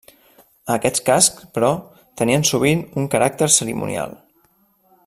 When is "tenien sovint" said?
2.23-2.83